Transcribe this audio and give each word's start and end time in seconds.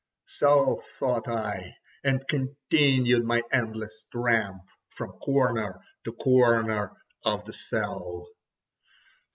So 0.25 0.81
thought 0.97 1.27
I, 1.27 1.77
and 2.03 2.27
continued 2.27 3.23
my 3.23 3.43
endless 3.51 4.07
tramp 4.11 4.63
from 4.89 5.11
corner 5.19 5.79
to 6.05 6.11
corner 6.13 6.97
of 7.23 7.45
the 7.45 7.53
cell. 7.53 8.27